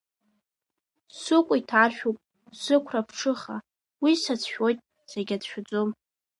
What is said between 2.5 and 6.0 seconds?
сықәра аԥҽыха, уи сацәшәоит, сагьацәшәаӡом.